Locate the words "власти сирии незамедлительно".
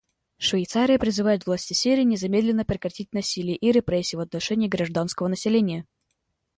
1.45-2.65